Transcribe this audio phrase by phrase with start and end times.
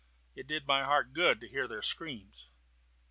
[0.33, 2.49] It did my heart good to hear their screams.